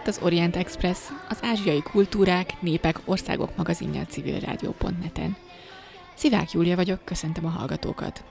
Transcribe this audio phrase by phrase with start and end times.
[0.00, 0.98] Itt az Orient Express,
[1.28, 5.36] az ázsiai kultúrák, népek, országok magazinja a civilrádió.net-en.
[6.14, 8.24] Szivák Júlia vagyok, köszöntöm a hallgatókat.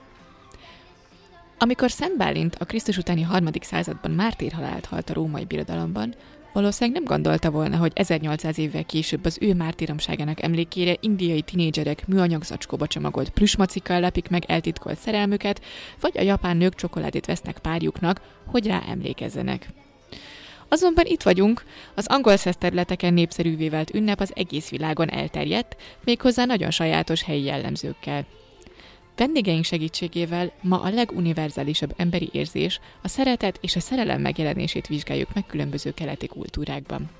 [1.58, 6.14] Amikor Szent Bálint a Krisztus utáni harmadik században mártírhalált halt a római birodalomban,
[6.52, 12.44] valószínűleg nem gondolta volna, hogy 1800 évvel később az ő mártíromságának emlékére indiai tinédzserek műanyag
[12.44, 15.64] zacskóba csomagolt plüsmacikkal lepik meg eltitkolt szerelmüket,
[16.00, 19.68] vagy a japán nők csokoládét vesznek párjuknak, hogy rá emlékezzenek.
[20.72, 26.70] Azonban itt vagyunk, az angol területeken népszerűvé vált ünnep az egész világon elterjedt, méghozzá nagyon
[26.70, 28.26] sajátos helyi jellemzőkkel.
[29.16, 35.46] Vendégeink segítségével ma a leguniverzálisabb emberi érzés, a szeretet és a szerelem megjelenését vizsgáljuk meg
[35.46, 37.10] különböző keleti kultúrákban.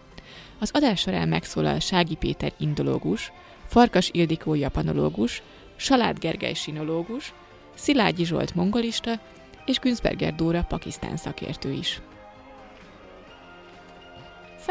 [0.58, 3.32] Az adás során megszólal Sági Péter indológus,
[3.66, 5.42] Farkas Ildikó japanológus,
[5.76, 7.32] Salád Gergely sinológus,
[7.74, 9.20] Szilágyi Zsolt mongolista
[9.64, 12.00] és Günzberger Dóra pakisztán szakértő is.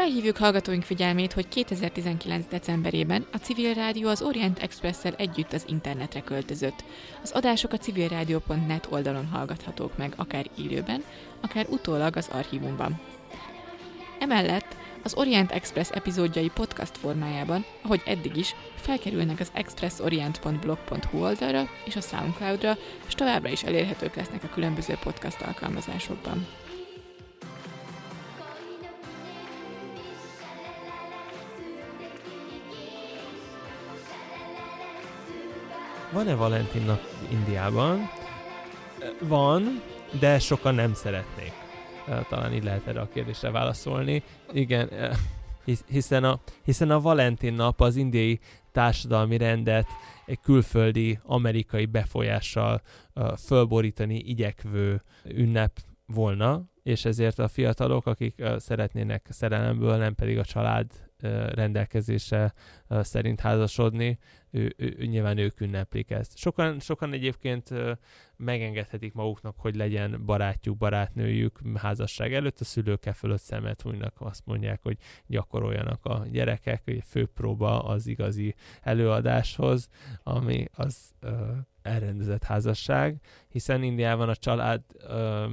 [0.00, 2.46] Felhívjuk hallgatóink figyelmét, hogy 2019.
[2.48, 6.84] decemberében a Civil Rádió az Orient Express-szel együtt az internetre költözött.
[7.22, 11.04] Az adások a civilrádió.net oldalon hallgathatók meg, akár élőben,
[11.40, 13.00] akár utólag az archívumban.
[14.18, 21.96] Emellett az Orient Express epizódjai podcast formájában, ahogy eddig is, felkerülnek az expressorient.blog.hu oldalra és
[21.96, 22.76] a Soundcloudra,
[23.06, 26.46] és továbbra is elérhetők lesznek a különböző podcast alkalmazásokban.
[36.12, 37.98] Van-e Valentin nap Indiában?
[39.28, 39.82] Van,
[40.20, 41.52] de sokan nem szeretnék.
[42.28, 44.22] Talán így lehet erre a kérdésre válaszolni.
[44.52, 44.90] Igen,
[45.86, 48.40] hiszen a, hiszen a Valentin nap az indiai
[48.72, 49.86] társadalmi rendet
[50.26, 52.80] egy külföldi amerikai befolyással
[53.46, 60.86] fölborítani igyekvő ünnep volna, és ezért a fiatalok, akik szeretnének szerelemből, nem pedig a család
[61.54, 62.54] rendelkezése
[62.88, 64.18] szerint házasodni,
[64.50, 66.36] ő, ő, ő, nyilván ők ünneplik ezt.
[66.36, 67.70] Sokan, sokan egyébként
[68.36, 74.46] megengedhetik maguknak, hogy legyen barátjuk, barátnőjük házasság előtt, a szülők e fölött szemet hújnak, azt
[74.46, 79.88] mondják, hogy gyakoroljanak a gyerekek, hogy főpróba az igazi előadáshoz,
[80.22, 85.46] ami az ö, elrendezett házasság, hiszen Indiában a család ö,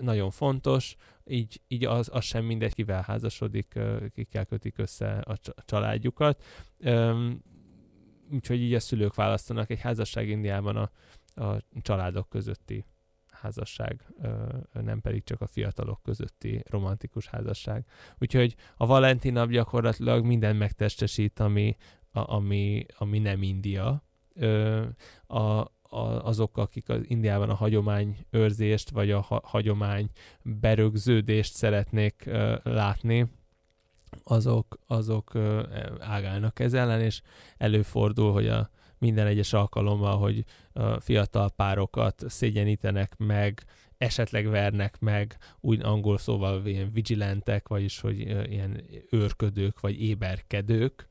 [0.00, 0.96] nagyon fontos,
[1.30, 3.78] így, így az, az sem mindegy, kivel házasodik,
[4.14, 6.42] kikkel kötik össze a családjukat.
[8.30, 10.90] Úgyhogy így a szülők választanak egy házasság Indiában a,
[11.44, 12.84] a családok közötti
[13.30, 14.06] házasság,
[14.72, 17.86] nem pedig csak a fiatalok közötti romantikus házasság.
[18.18, 21.76] Úgyhogy a Valentin nap gyakorlatilag minden megtestesít, ami,
[22.10, 24.04] a, ami, ami nem India.
[25.26, 30.10] A, azok, akik az Indiában a hagyomány őrzést, vagy a ha- hagyomány
[30.42, 33.26] berögződést szeretnék uh, látni,
[34.24, 35.60] azok, azok uh,
[35.98, 37.22] ágálnak ez ellen, és
[37.56, 43.64] előfordul, hogy a minden egyes alkalommal, hogy uh, fiatal párokat szégyenítenek meg,
[43.98, 48.18] esetleg vernek meg, úgy angol szóval ilyen vigilantek, vagyis hogy
[48.50, 51.08] ilyen őrködők, vagy éberkedők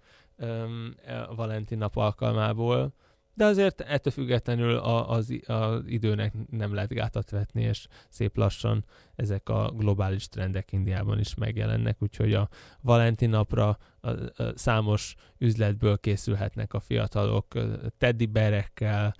[1.28, 2.94] a Valentin nap alkalmából,
[3.40, 8.86] de azért ettől függetlenül a, az, az időnek nem lehet gátat vetni, és szép lassan
[9.16, 12.50] ezek a globális trendek Indiában is megjelennek, úgyhogy a
[12.82, 14.18] Valentin napra a, a
[14.56, 17.48] számos üzletből készülhetnek a fiatalok
[17.98, 19.16] teddy berekkel,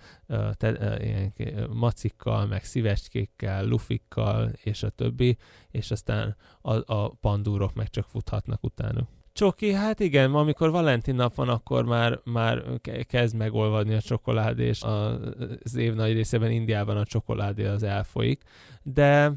[0.52, 5.36] te, ilyen macikkal, meg szívecskékkel, lufikkal, és a többi,
[5.70, 9.19] és aztán a, a pandúrok meg csak futhatnak utánuk.
[9.32, 12.62] Csoki, hát igen, amikor Valentin nap van, akkor már, már
[13.06, 18.42] kezd megolvadni a csokoládé, és az év nagy részében Indiában a csokoládé az elfolyik,
[18.82, 19.32] de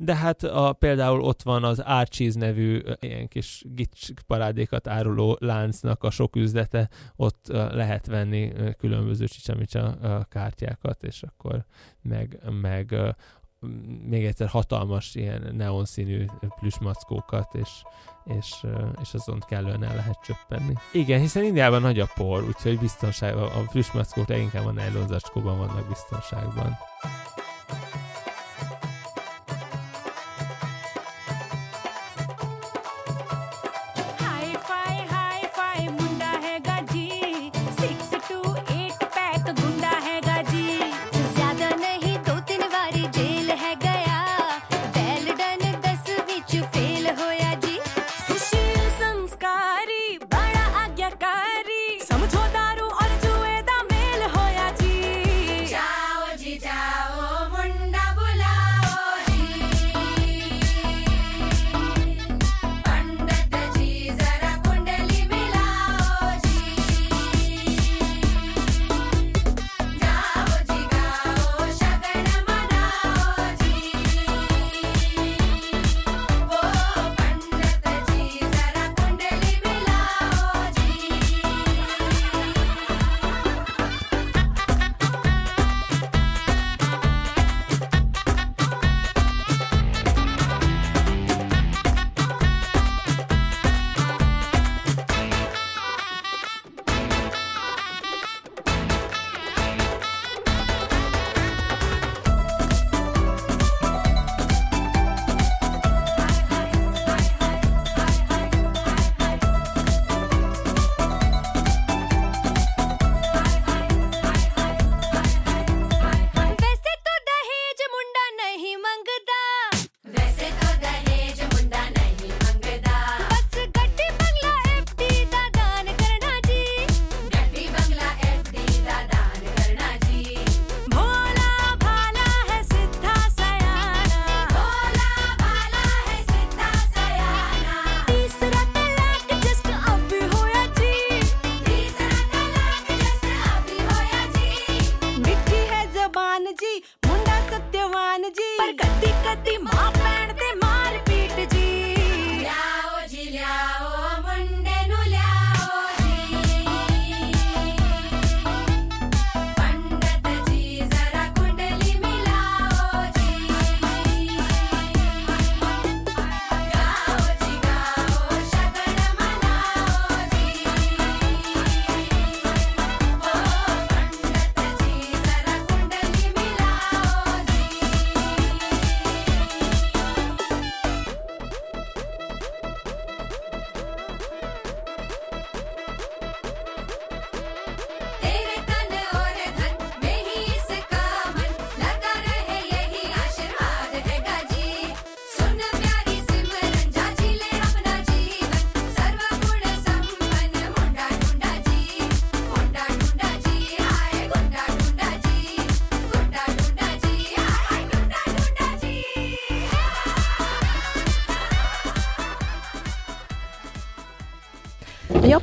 [0.00, 6.02] de hát a, például ott van az Archies nevű ilyen kis gics parádékat áruló láncnak
[6.02, 9.98] a sok üzlete, ott lehet venni különböző csicsamicsa
[10.28, 11.64] kártyákat, és akkor
[12.02, 12.94] meg, meg
[14.08, 16.24] még egyszer hatalmas ilyen neonszínű
[16.60, 17.82] plüsmackókat, és,
[18.28, 18.66] és,
[19.00, 20.74] és azon kellően el lehet csöppenni.
[20.92, 26.76] Igen, hiszen Indiában nagy a por, úgyhogy biztonság, a plüsmackók leginkább a nejlonzacskóban vannak biztonságban.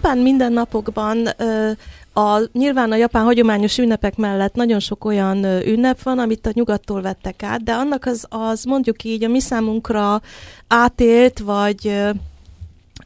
[0.05, 1.27] Japán mindennapokban
[2.13, 7.01] a, nyilván a japán hagyományos ünnepek mellett nagyon sok olyan ünnep van, amit a nyugattól
[7.01, 10.21] vettek át, de annak az, az mondjuk így a mi számunkra
[10.67, 12.09] átélt, vagy ö,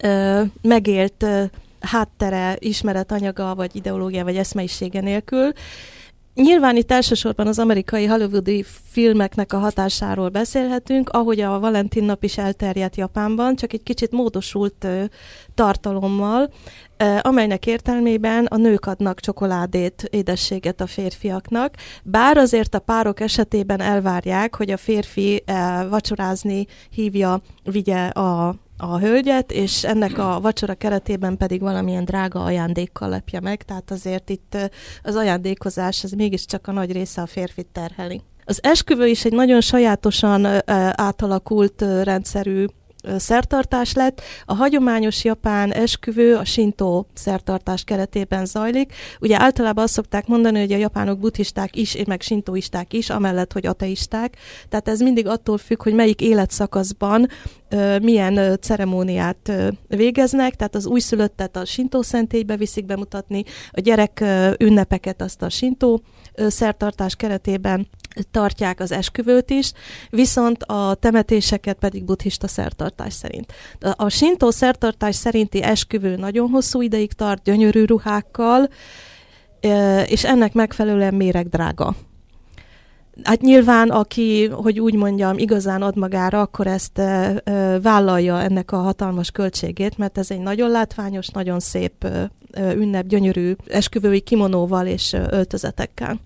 [0.04, 1.44] ö, megélt ö,
[1.80, 5.52] háttere, ismeretanyaga, vagy ideológia, vagy eszmeisége nélkül.
[6.34, 12.38] Nyilván itt elsősorban az amerikai hollywoodi filmeknek a hatásáról beszélhetünk, ahogy a Valentin nap is
[12.38, 14.88] elterjedt Japánban, csak egy kicsit módosult
[15.56, 16.50] tartalommal,
[17.22, 24.56] amelynek értelmében a nők adnak csokoládét, édességet a férfiaknak, bár azért a párok esetében elvárják,
[24.56, 25.44] hogy a férfi
[25.90, 33.10] vacsorázni hívja, vigye a a hölgyet, és ennek a vacsora keretében pedig valamilyen drága ajándékkal
[33.10, 34.58] lepje meg, tehát azért itt
[35.04, 38.22] az ajándékozás, ez mégiscsak a nagy része a férfit terheli.
[38.46, 40.48] Az esküvő is egy nagyon sajátosan
[40.96, 42.66] átalakult rendszerű
[43.18, 44.22] szertartás lett.
[44.46, 48.94] A hagyományos japán esküvő a sintó szertartás keretében zajlik.
[49.20, 53.66] Ugye általában azt szokták mondani, hogy a japánok buddhisták is, meg sintoisták is, amellett, hogy
[53.66, 54.38] ateisták.
[54.70, 57.28] Tehát ez mindig attól függ, hogy melyik életszakaszban
[58.02, 59.52] milyen ceremóniát
[59.88, 64.24] végeznek, tehát az újszülöttet a sintó szentélybe viszik bemutatni, a gyerek
[64.58, 66.02] ünnepeket azt a sintó
[66.48, 67.88] szertartás keretében
[68.32, 69.72] tartják az esküvőt is,
[70.10, 73.54] viszont a temetéseket pedig buddhista szertartás szerint.
[73.80, 78.70] A sintó szertartás szerinti esküvő nagyon hosszú ideig tart, gyönyörű ruhákkal,
[80.06, 81.96] és ennek megfelelően méregdrága.
[83.24, 88.72] Hát nyilván, aki, hogy úgy mondjam, igazán ad magára, akkor ezt ö, ö, vállalja ennek
[88.72, 92.24] a hatalmas költségét, mert ez egy nagyon látványos, nagyon szép ö,
[92.72, 96.20] ünnep, gyönyörű esküvői kimonóval és öltözetekkel.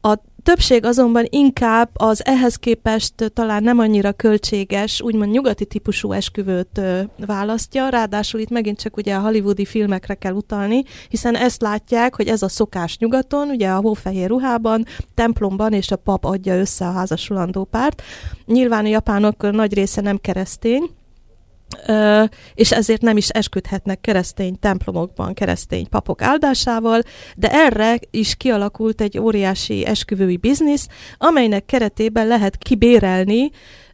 [0.00, 6.80] A többség azonban inkább az ehhez képest talán nem annyira költséges, úgymond nyugati típusú esküvőt
[7.26, 12.28] választja, ráadásul itt megint csak ugye a hollywoodi filmekre kell utalni, hiszen ezt látják, hogy
[12.28, 14.84] ez a szokás nyugaton, ugye a hófehér ruhában,
[15.14, 18.02] templomban és a pap adja össze a házasulandó párt.
[18.44, 20.90] Nyilván a japánok nagy része nem keresztény,
[21.86, 27.00] Ö, és ezért nem is esküdhetnek keresztény templomokban, keresztény papok áldásával,
[27.36, 33.50] de erre is kialakult egy óriási esküvői biznisz, amelynek keretében lehet kibérelni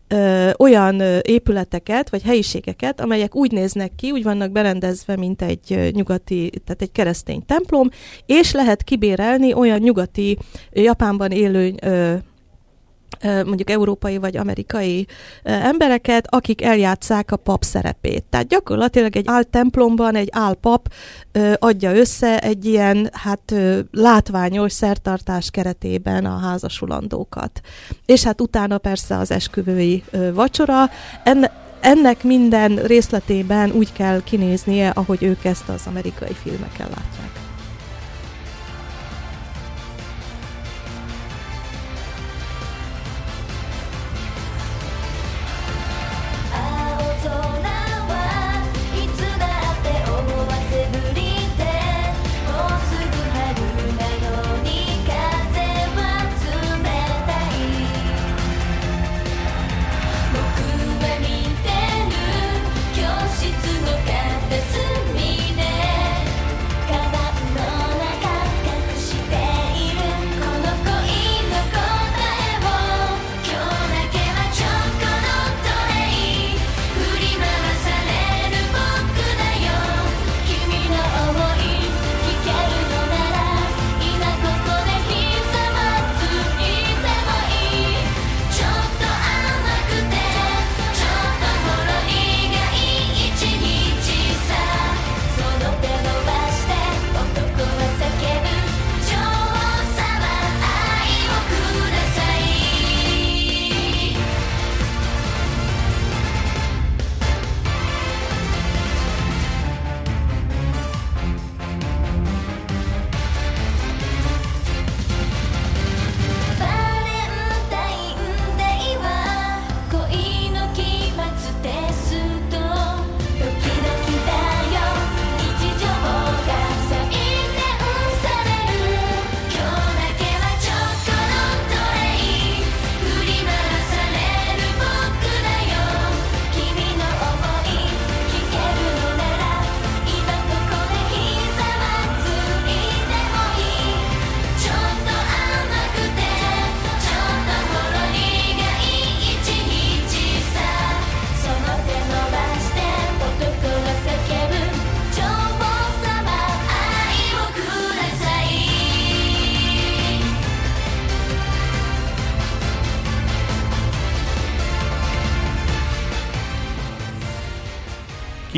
[0.09, 6.51] ö, olyan épületeket, vagy helyiségeket, amelyek úgy néznek ki, úgy vannak berendezve, mint egy nyugati,
[6.65, 7.89] tehát egy keresztény templom,
[8.27, 10.39] és lehet kibérelni olyan nyugati,
[10.73, 12.15] Japánban élő ö,
[13.23, 15.07] mondjuk európai vagy amerikai
[15.43, 18.25] embereket, akik eljátszák a pap szerepét.
[18.31, 20.93] Tehát gyakorlatilag egy áltemplomban egy álpap
[21.59, 23.55] adja össze egy ilyen hát
[23.91, 27.61] látványos szertartás keretében a házasulandókat.
[28.07, 30.91] És hát utána persze az esküvői vacsora.
[31.25, 37.32] Enne, ennek minden részletében úgy kell kinéznie, ahogy ők ezt az amerikai filmeken látják.「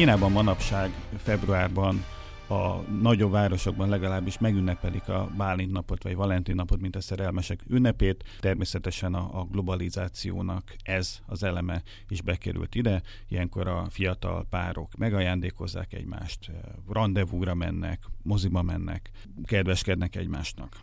[0.04, 2.04] Kínában manapság februárban
[2.48, 8.24] a nagyobb városokban legalábbis megünnepelik a Bálint napot vagy Valentin napot, mint a szerelmesek ünnepét.
[8.40, 13.02] Természetesen a, a globalizációnak ez az eleme is bekerült ide.
[13.28, 16.50] Ilyenkor a fiatal párok megajándékozzák egymást,
[16.88, 19.10] rendezvúra mennek, moziba mennek,
[19.44, 20.80] kedveskednek egymásnak.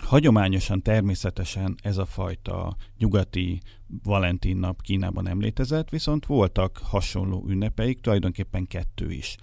[0.00, 3.60] Hagyományosan természetesen ez a fajta nyugati
[4.02, 9.36] Valentin nap Kínában nem létezett, viszont voltak hasonló ünnepeik, tulajdonképpen kettő is.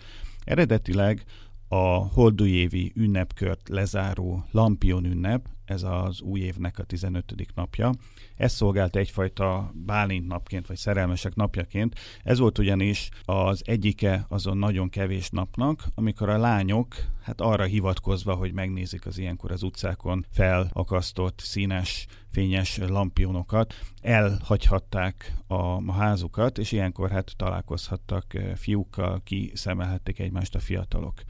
[0.44, 1.24] Eredetileg
[1.68, 7.34] a holdújévi ünnepkört lezáró Lampion ünnep, ez az új évnek a 15.
[7.56, 7.92] napja.
[8.36, 12.00] Ez szolgált egyfajta Bálint napként, vagy szerelmesek napjaként.
[12.24, 18.36] Ez volt ugyanis az egyike azon nagyon kevés napnak, amikor a lányok, hát arra hivatkozva,
[18.36, 26.72] hogy megnézik az ilyenkor az utcákon felakasztott színes fényes lampionokat, elhagyhatták a, a házukat, és
[26.72, 31.22] ilyenkor hát találkozhattak eh, fiúkkal, kiszemelhették egymást a fiatalok.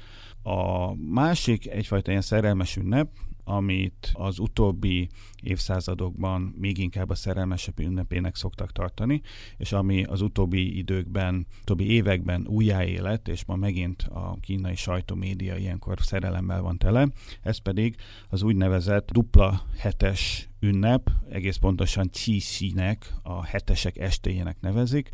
[0.43, 3.10] A másik egyfajta ilyen szerelmes ünnep,
[3.43, 5.10] amit az utóbbi
[5.41, 9.21] évszázadokban még inkább a szerelmesebb ünnepének szoktak tartani,
[9.57, 15.98] és ami az utóbbi időkben, utóbbi években újjáélet, és ma megint a kínai sajtómédia ilyenkor
[16.01, 17.07] szerelemmel van tele,
[17.41, 17.95] ez pedig
[18.29, 25.10] az úgynevezett dupla hetes ünnep, egész pontosan Qi-nek, a hetesek estéjének nevezik,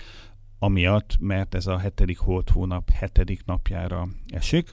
[0.60, 4.69] amiatt, mert ez a hetedik holt hónap hetedik napjára esik,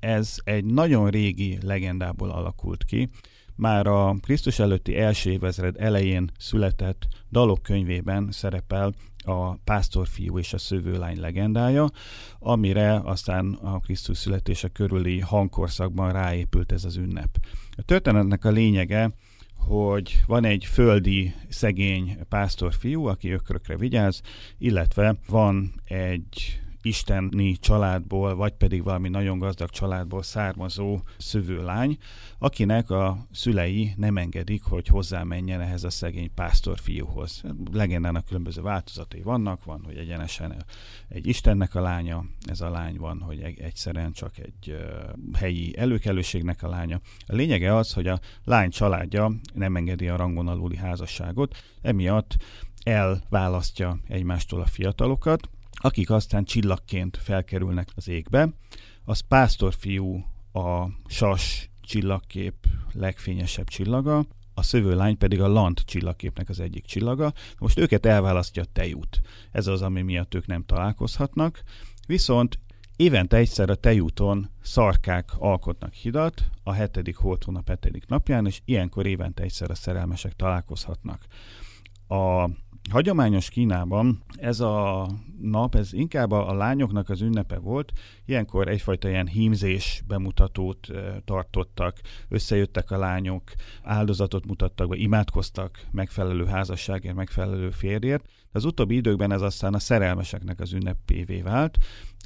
[0.00, 3.08] ez egy nagyon régi legendából alakult ki.
[3.54, 10.58] Már a Krisztus előtti első évezred elején született dalok könyvében szerepel a pásztorfiú és a
[10.58, 11.90] szövőlány legendája,
[12.38, 17.36] amire aztán a Krisztus születése körüli hangkorszakban ráépült ez az ünnep.
[17.76, 19.12] A történetnek a lényege,
[19.56, 24.20] hogy van egy földi szegény pásztorfiú, aki ökrökre vigyáz,
[24.58, 31.98] illetve van egy isteni családból, vagy pedig valami nagyon gazdag családból származó szövőlány,
[32.38, 37.42] akinek a szülei nem engedik, hogy hozzámenjen ehhez a szegény pásztorfiúhoz.
[37.72, 40.64] Legendának különböző változatai vannak, van, hogy egyenesen
[41.08, 44.76] egy istennek a lánya, ez a lány van, hogy egyszerűen csak egy
[45.32, 47.00] helyi előkelőségnek a lánya.
[47.26, 52.36] A lényege az, hogy a lány családja nem engedi a rangon aluli házasságot, emiatt
[52.82, 55.48] elválasztja egymástól a fiatalokat,
[55.86, 58.48] akik aztán csillagként felkerülnek az égbe.
[59.04, 62.54] Az pásztorfiú a sas csillagkép
[62.92, 67.32] legfényesebb csillaga, a szövőlány pedig a Lant csillagképnek az egyik csillaga.
[67.58, 69.20] Most őket elválasztja a tejút.
[69.50, 71.62] Ez az, ami miatt ők nem találkozhatnak.
[72.06, 72.58] Viszont
[72.96, 79.06] évente egyszer a tejúton szarkák alkotnak hidat a hetedik holt hónap hetedik napján, és ilyenkor
[79.06, 81.26] évente egyszer a szerelmesek találkozhatnak.
[82.08, 82.50] A
[82.90, 85.08] hagyományos Kínában ez a
[85.40, 87.92] nap, ez inkább a, lányoknak az ünnepe volt.
[88.24, 90.88] Ilyenkor egyfajta ilyen hímzés bemutatót
[91.24, 93.42] tartottak, összejöttek a lányok,
[93.82, 98.28] áldozatot mutattak, vagy imádkoztak megfelelő házasságért, megfelelő férjért.
[98.52, 101.78] Az utóbbi időkben ez aztán a szerelmeseknek az ünnepévé vált,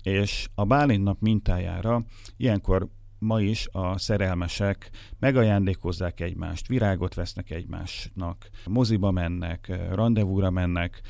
[0.03, 2.05] és a Bálint nap mintájára
[2.37, 2.89] ilyenkor
[3.21, 11.01] ma is a szerelmesek megajándékozzák egymást, virágot vesznek egymásnak, moziba mennek, rendezvúra mennek,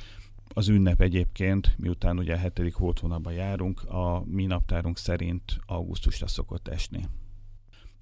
[0.54, 6.68] az ünnep egyébként, miután ugye a hetedik hónapban járunk, a mi naptárunk szerint augusztusra szokott
[6.68, 7.08] esni.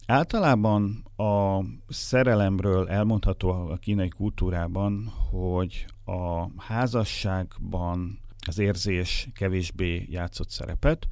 [0.06, 11.06] Általában a szerelemről elmondható a kínai kultúrában, hogy a házasságban az érzés kevésbé játszott szerepet,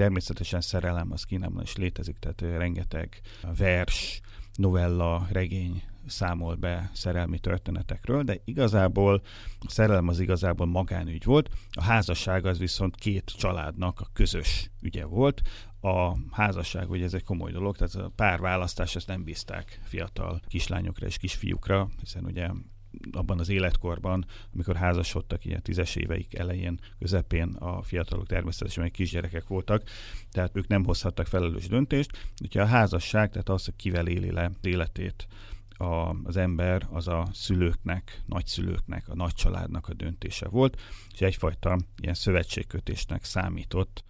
[0.00, 3.20] Természetesen szerelem az Kínában is létezik, tehát rengeteg
[3.56, 4.20] vers,
[4.54, 9.22] novella, regény számol be szerelmi történetekről, de igazából
[9.60, 15.04] a szerelem az igazából magánügy volt, a házasság az viszont két családnak a közös ügye
[15.04, 15.40] volt.
[15.80, 21.06] A házasság, ugye ez egy komoly dolog, tehát a párválasztás ezt nem bízták fiatal kislányokra
[21.06, 22.48] és kisfiúkra, hiszen ugye
[23.12, 24.24] abban az életkorban,
[24.54, 29.82] amikor házasodtak, ilyen tízes éveik elején, közepén a fiatalok természetesen még kisgyerekek voltak,
[30.30, 32.10] tehát ők nem hozhattak felelős döntést.
[32.42, 35.26] Úgyhogy a házasság, tehát az, hogy kivel éli le életét
[35.80, 40.80] a, az ember, az a szülőknek, nagyszülőknek, a nagycsaládnak a döntése volt,
[41.12, 44.04] és egyfajta ilyen szövetségkötésnek számított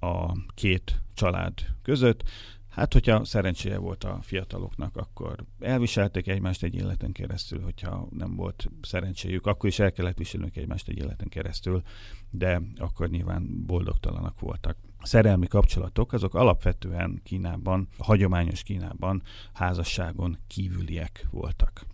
[0.00, 2.22] a két család között.
[2.72, 8.68] Hát, hogyha szerencséje volt a fiataloknak, akkor elviselték egymást egy életen keresztül, hogyha nem volt
[8.82, 11.82] szerencséjük, akkor is el kellett viselnünk egymást egy életen keresztül,
[12.30, 14.76] de akkor nyilván boldogtalanak voltak.
[14.98, 21.86] A szerelmi kapcsolatok azok alapvetően Kínában, hagyományos Kínában házasságon kívüliek voltak.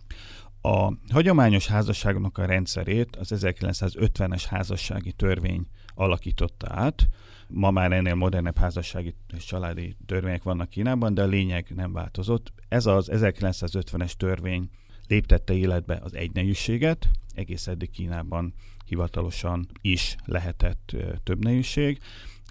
[0.61, 7.07] A hagyományos házasságnak a rendszerét az 1950-es házassági törvény alakította át.
[7.53, 12.53] Ma már ennél modernebb házassági és családi törvények vannak Kínában, de a lényeg nem változott.
[12.67, 14.69] Ez az 1950-es törvény
[15.07, 18.53] léptette életbe az egynejűséget, egész eddig Kínában
[18.85, 21.99] hivatalosan is lehetett többnejűség.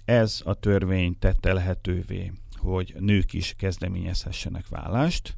[0.05, 5.37] Ez a törvény tette lehetővé, hogy nők is kezdeményezhessenek vállást.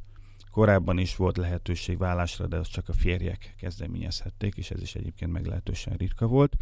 [0.52, 5.32] Korábban is volt lehetőség vállásra, de az csak a férjek kezdeményezhették, és ez is egyébként
[5.32, 6.56] meglehetősen ritka volt.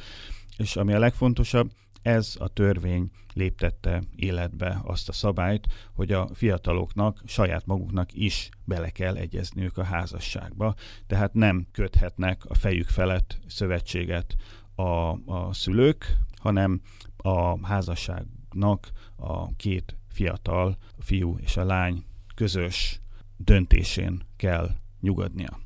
[0.58, 7.22] És ami a legfontosabb, ez a törvény léptette életbe azt a szabályt, hogy a fiataloknak,
[7.26, 10.76] saját maguknak is bele kell egyezniük a házasságba,
[11.08, 14.36] tehát nem köthetnek a fejük felett szövetséget
[14.76, 14.82] a,
[15.26, 16.82] a szülők, hanem
[17.18, 22.04] a házasságnak a két fiatal, a fiú és a lány
[22.36, 23.02] közös
[23.38, 24.70] döntésén kell
[25.02, 25.60] nyugodnia.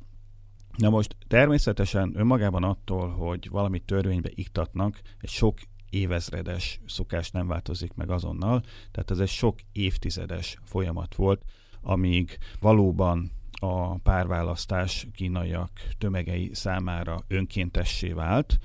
[0.76, 5.58] Na most természetesen önmagában attól, hogy valamit törvénybe iktatnak, egy sok
[5.94, 11.42] évezredes szokás nem változik meg azonnal, tehát ez egy sok évtizedes folyamat volt,
[11.82, 18.58] amíg valóban a párválasztás kínaiak tömegei számára önkéntessé vált,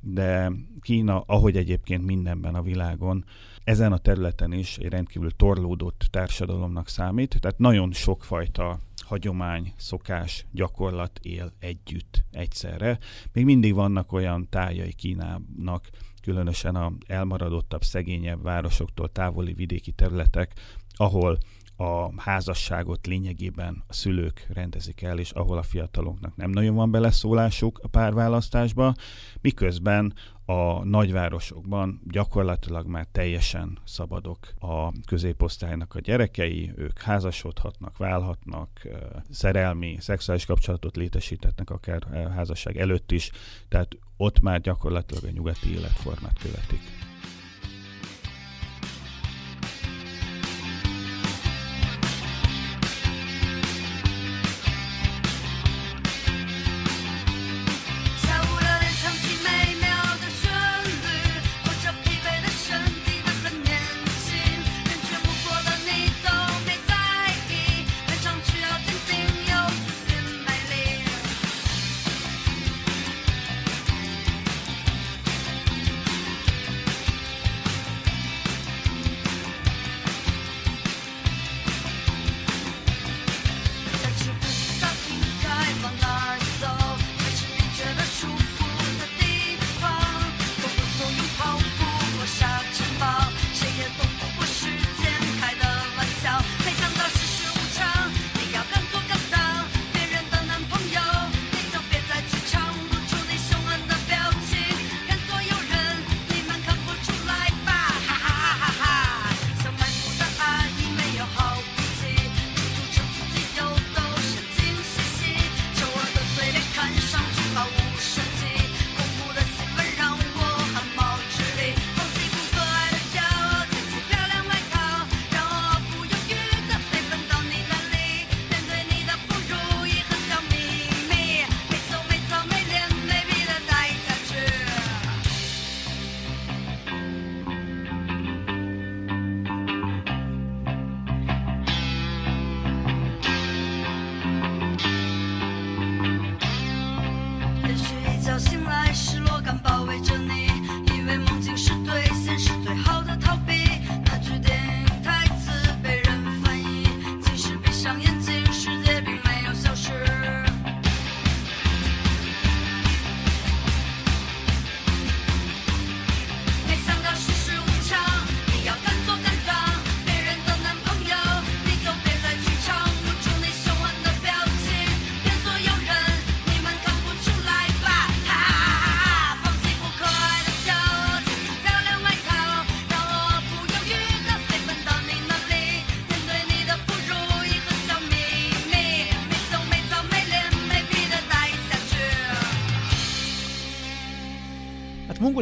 [0.00, 3.24] de Kína, ahogy egyébként mindenben a világon,
[3.64, 11.18] ezen a területen is egy rendkívül torlódott társadalomnak számít, tehát nagyon sokfajta hagyomány, szokás, gyakorlat
[11.22, 12.98] él együtt egyszerre.
[13.32, 15.90] Még mindig vannak olyan tájai Kínának,
[16.22, 20.52] különösen a elmaradottabb, szegényebb városoktól távoli vidéki területek,
[20.94, 21.38] ahol
[21.80, 27.80] a házasságot lényegében a szülők rendezik el, és ahol a fiataloknak nem nagyon van beleszólásuk
[27.82, 28.94] a párválasztásba,
[29.40, 30.14] miközben
[30.44, 38.88] a nagyvárosokban gyakorlatilag már teljesen szabadok a középosztálynak a gyerekei, ők házasodhatnak, válhatnak,
[39.30, 43.30] szerelmi, szexuális kapcsolatot létesíthetnek akár házasság előtt is,
[43.68, 47.07] tehát ott már gyakorlatilag a nyugati életformát követik.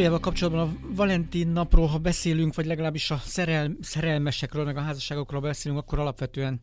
[0.07, 5.41] Mongóliával kapcsolatban a Valentin napról, ha beszélünk, vagy legalábbis a szerel, szerelmesekről, meg a házasságokról
[5.41, 6.61] beszélünk, akkor alapvetően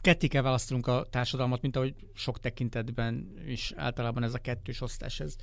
[0.00, 5.36] ketté kell a társadalmat, mint ahogy sok tekintetben is általában ez a kettős osztás, ez,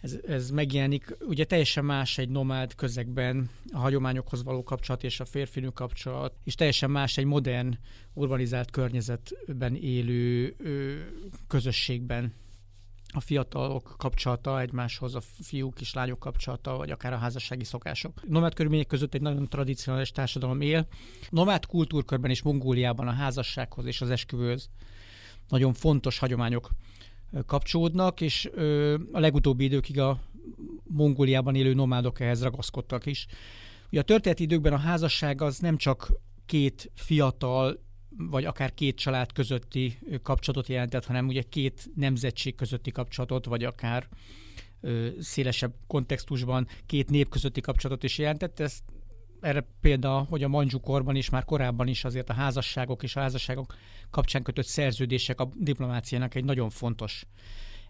[0.00, 1.16] ez, ez megjelenik.
[1.20, 6.54] Ugye teljesen más egy nomád közegben a hagyományokhoz való kapcsolat és a férfinő kapcsolat, és
[6.54, 7.78] teljesen más egy modern,
[8.12, 10.94] urbanizált környezetben élő ö,
[11.48, 12.32] közösségben
[13.16, 18.22] a fiatalok kapcsolata egymáshoz, a fiúk és lányok kapcsolata, vagy akár a házassági szokások.
[18.28, 20.86] Nomád körülmények között egy nagyon tradicionális társadalom él.
[21.30, 24.68] Nomád kultúrkörben és Mongóliában a házassághoz és az esküvőhöz
[25.48, 26.70] nagyon fontos hagyományok
[27.46, 28.50] kapcsolódnak, és
[29.12, 30.20] a legutóbbi időkig a
[30.82, 33.26] Mongóliában élő nomádok ehhez ragaszkodtak is.
[33.90, 36.12] Ugye a történeti időkben a házasság az nem csak
[36.46, 37.82] két fiatal
[38.16, 44.08] vagy akár két család közötti kapcsolatot jelentett, hanem ugye két nemzetség közötti kapcsolatot, vagy akár
[44.80, 48.60] ö, szélesebb kontextusban két nép közötti kapcsolatot is jelentett.
[48.60, 48.78] Ez
[49.40, 53.20] erre példa, hogy a Manzsu korban is, már korábban is azért a házasságok és a
[53.20, 53.74] házasságok
[54.10, 57.26] kapcsán kötött szerződések a diplomáciának egy nagyon fontos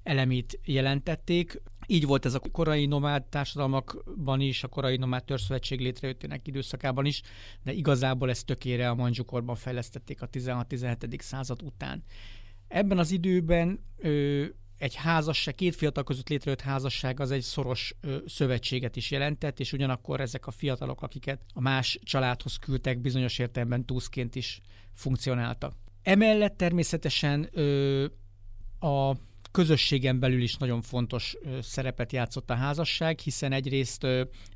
[0.05, 1.63] elemét jelentették.
[1.87, 7.23] Így volt ez a korai nomád társadalmakban is, a korai nomád törzszövetség létrejöttének időszakában is,
[7.63, 11.21] de igazából ezt tökére a Manzsukorban fejlesztették a 16-17.
[11.21, 12.05] század után.
[12.69, 14.45] Ebben az időben ö,
[14.79, 19.73] egy házasság, két fiatal között létrejött házasság az egy szoros ö, szövetséget is jelentett, és
[19.73, 24.61] ugyanakkor ezek a fiatalok, akiket a más családhoz küldtek, bizonyos értelemben túszként is
[24.93, 25.75] funkcionáltak.
[26.03, 28.05] Emellett természetesen ö,
[28.79, 29.17] a
[29.55, 34.05] közösségen belül is nagyon fontos szerepet játszott a házasság, hiszen egyrészt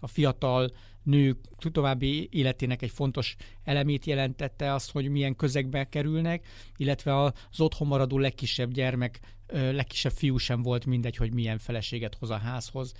[0.00, 0.70] a fiatal
[1.02, 1.38] nők
[1.72, 8.18] további életének egy fontos elemét jelentette azt, hogy milyen közegbe kerülnek, illetve az otthon maradó
[8.18, 9.20] legkisebb gyermek,
[9.52, 12.94] legkisebb fiú sem volt mindegy, hogy milyen feleséget hoz a házhoz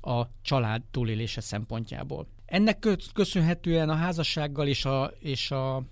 [0.00, 2.26] a család túlélése szempontjából.
[2.46, 5.84] Ennek kö- köszönhetően a házassággal és a, és a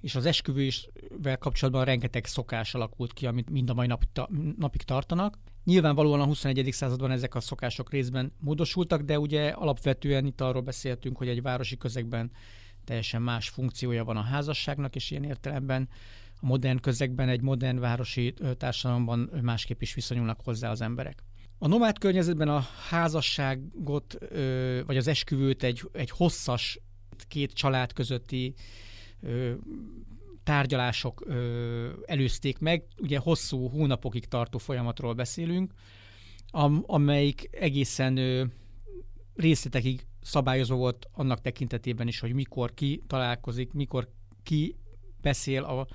[0.00, 4.28] és az esküvővel kapcsolatban rengeteg szokás alakult ki, amit mind a mai nap, ta,
[4.58, 5.38] napig tartanak.
[5.64, 6.68] Nyilvánvalóan a 21.
[6.72, 11.76] században ezek a szokások részben módosultak, de ugye alapvetően itt arról beszéltünk, hogy egy városi
[11.76, 12.30] közegben
[12.84, 15.88] teljesen más funkciója van a házasságnak, és ilyen értelemben
[16.40, 21.22] a modern közegben, egy modern városi társadalomban másképp is viszonyulnak hozzá az emberek.
[21.58, 24.18] A nomád környezetben a házasságot,
[24.86, 26.80] vagy az esküvőt egy, egy hosszas
[27.28, 28.54] két család közötti
[30.42, 32.84] tárgyalások ö, előzték meg.
[32.96, 35.72] Ugye hosszú hónapokig tartó folyamatról beszélünk,
[36.50, 38.18] am, amelyik egészen
[39.34, 44.08] részletekig szabályozó volt annak tekintetében is, hogy mikor ki találkozik, mikor
[44.42, 44.76] ki
[45.20, 45.86] beszél a,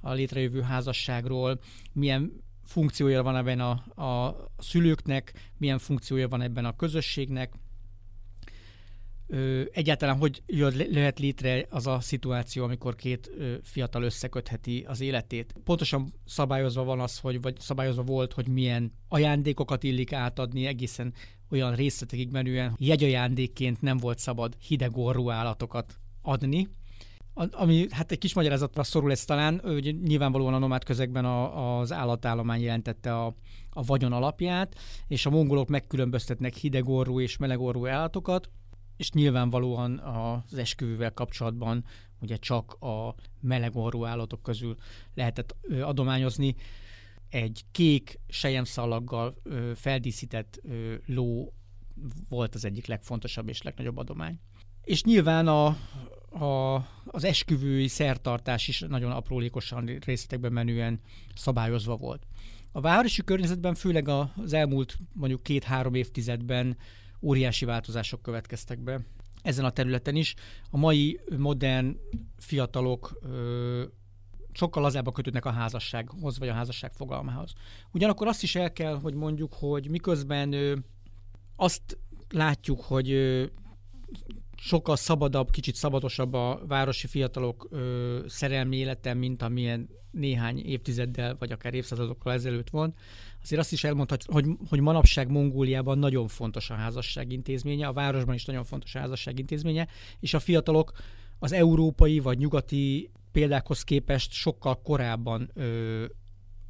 [0.00, 1.60] a létrejövő házasságról,
[1.92, 2.32] milyen
[2.64, 3.70] funkciója van ebben a,
[4.04, 7.52] a szülőknek, milyen funkciója van ebben a közösségnek,
[9.30, 15.00] ö, egyáltalán hogy jön, lehet létre az a szituáció, amikor két ö, fiatal összekötheti az
[15.00, 15.54] életét.
[15.64, 21.14] Pontosan szabályozva van az, hogy, vagy szabályozva volt, hogy milyen ajándékokat illik átadni, egészen
[21.50, 26.68] olyan részletekig menően jegyajándékként nem volt szabad hideg orrú állatokat adni.
[27.50, 31.92] Ami hát egy kis magyarázatra szorul ez talán, hogy nyilvánvalóan a nomád közegben a, az
[31.92, 33.34] állatállomány jelentette a,
[33.70, 34.74] a vagyon alapját,
[35.08, 38.50] és a mongolok megkülönböztetnek hidegorrú és melegorrú állatokat,
[39.00, 41.84] és nyilvánvalóan az esküvővel kapcsolatban
[42.20, 44.76] ugye csak a melegorrú állatok közül
[45.14, 46.54] lehetett adományozni.
[47.28, 49.42] Egy kék sejemszalaggal
[49.74, 50.60] feldíszített
[51.06, 51.52] ló
[52.28, 54.38] volt az egyik legfontosabb és legnagyobb adomány.
[54.84, 55.66] És nyilván a,
[56.44, 61.00] a, az esküvői szertartás is nagyon aprólékosan részletekben menően
[61.34, 62.26] szabályozva volt.
[62.72, 66.76] A városi környezetben főleg az elmúlt mondjuk két-három évtizedben
[67.22, 69.00] óriási változások következtek be
[69.42, 70.34] ezen a területen is.
[70.70, 71.96] A mai modern
[72.38, 73.84] fiatalok ö,
[74.52, 77.52] sokkal lazábban kötődnek a házassághoz, vagy a házasság fogalmához.
[77.92, 80.76] Ugyanakkor azt is el kell, hogy mondjuk, hogy miközben ö,
[81.56, 83.44] azt látjuk, hogy ö,
[84.62, 91.52] sokkal szabadabb, kicsit szabadosabb a városi fiatalok ö, szerelmi élete, mint amilyen néhány évtizeddel, vagy
[91.52, 92.94] akár évszázadokkal ezelőtt van.
[93.42, 98.34] Azért azt is elmondhatjuk, hogy, hogy manapság Mongóliában nagyon fontos a házasság intézménye, a városban
[98.34, 99.88] is nagyon fontos a házasság intézménye,
[100.20, 100.92] és a fiatalok
[101.38, 106.04] az európai vagy nyugati példákhoz képest sokkal korábban ö,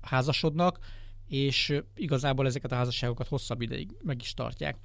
[0.00, 0.78] házasodnak,
[1.26, 4.76] és igazából ezeket a házasságokat hosszabb ideig meg is tartják.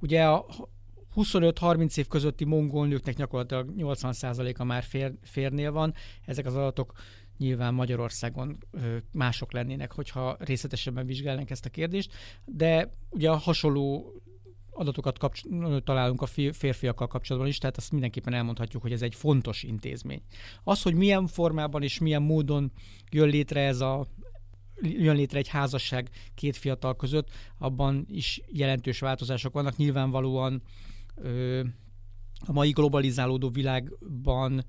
[0.00, 0.46] Ugye a
[1.22, 5.94] 25-30 év közötti mongol nőknek gyakorlatilag 80%-a már fér, férnél van.
[6.24, 6.92] Ezek az adatok
[7.38, 8.58] nyilván Magyarországon
[9.12, 12.12] mások lennének, hogyha részletesebben vizsgálnánk ezt a kérdést,
[12.44, 14.12] de ugye hasonló
[14.70, 15.46] adatokat kapcs-
[15.84, 20.22] találunk a fi- férfiakkal kapcsolatban is, tehát azt mindenképpen elmondhatjuk, hogy ez egy fontos intézmény.
[20.64, 22.72] Az, hogy milyen formában és milyen módon
[23.10, 24.06] jön létre ez a
[24.82, 27.28] jön létre egy házasság két fiatal között,
[27.58, 29.76] abban is jelentős változások vannak.
[29.76, 30.62] Nyilvánvalóan
[32.46, 34.64] a mai globalizálódó világban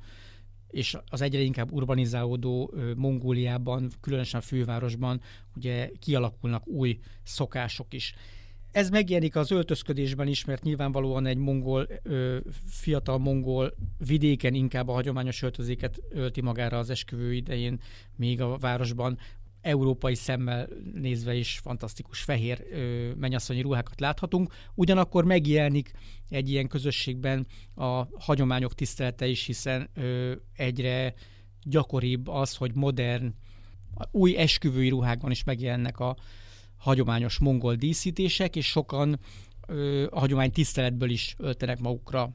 [0.70, 5.22] és az egyre inkább urbanizálódó Mongóliában, különösen a fővárosban
[5.56, 8.14] ugye kialakulnak új szokások is.
[8.72, 11.88] Ez megjelenik az öltözködésben is, mert nyilvánvalóan egy mongol,
[12.66, 17.80] fiatal mongol vidéken inkább a hagyományos öltözéket ölti magára az esküvő idején,
[18.16, 19.18] még a városban
[19.62, 24.54] európai szemmel nézve is fantasztikus fehér ö, mennyasszonyi ruhákat láthatunk.
[24.76, 25.92] Ugyanakkor megjelenik
[26.30, 31.14] egy ilyen közösségben a hagyományok tisztelete is, hiszen ö, egyre
[31.64, 33.34] gyakoribb az, hogy modern,
[34.12, 36.18] új esküvői ruhákban is megjelennek a
[36.78, 39.20] hagyományos mongol díszítések, és sokan
[39.68, 42.34] ö, a hagyomány tiszteletből is öltenek magukra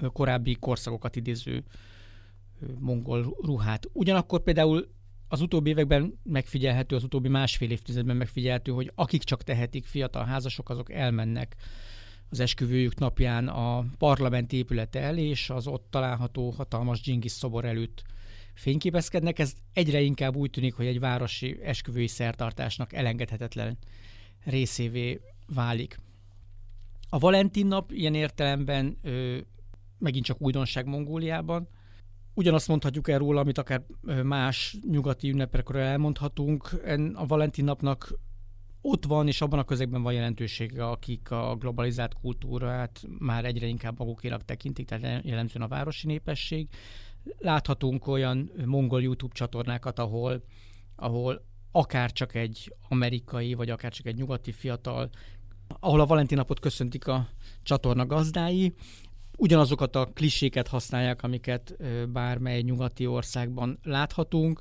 [0.00, 1.64] ö, korábbi korszakokat idéző
[2.60, 3.88] ö, mongol ruhát.
[3.92, 4.88] Ugyanakkor például
[5.32, 10.68] az utóbbi években megfigyelhető, az utóbbi másfél évtizedben megfigyelhető, hogy akik csak tehetik, fiatal házasok,
[10.68, 11.56] azok elmennek
[12.30, 18.02] az esküvőjük napján a parlament épülete elé, és az ott található hatalmas dzsingis szobor előtt
[18.54, 19.38] fényképezkednek.
[19.38, 23.78] Ez egyre inkább úgy tűnik, hogy egy városi esküvői szertartásnak elengedhetetlen
[24.44, 25.98] részévé válik.
[27.08, 29.38] A Valentin nap ilyen értelemben ö,
[29.98, 31.68] megint csak újdonság Mongóliában.
[32.34, 33.82] Ugyanazt mondhatjuk el róla, amit akár
[34.22, 36.82] más nyugati ünnepekről elmondhatunk.
[37.14, 38.18] A Valentin napnak
[38.80, 43.98] ott van, és abban a közegben van jelentősége, akik a globalizált kultúrát már egyre inkább
[43.98, 46.68] magukénak tekintik, tehát jellemzően a városi népesség.
[47.38, 50.44] Láthatunk olyan mongol YouTube csatornákat, ahol,
[50.96, 55.10] ahol akár csak egy amerikai, vagy akár csak egy nyugati fiatal,
[55.80, 57.28] ahol a Valentin napot köszöntik a
[57.62, 58.74] csatorna gazdái,
[59.36, 61.76] ugyanazokat a kliséket használják, amiket
[62.12, 64.60] bármely nyugati országban láthatunk,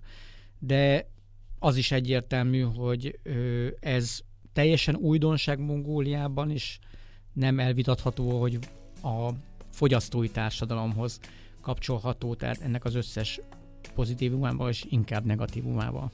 [0.59, 1.09] de
[1.59, 3.19] az is egyértelmű, hogy
[3.79, 4.19] ez
[4.53, 6.79] teljesen újdonság Mongóliában, és
[7.33, 8.59] nem elvitatható, hogy
[9.03, 9.29] a
[9.69, 11.19] fogyasztói társadalomhoz
[11.61, 13.41] kapcsolható, tehát ennek az összes
[13.93, 16.11] pozitívumával és inkább negatívumával.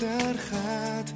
[0.00, 1.12] daar gaat.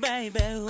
[0.00, 0.69] Baby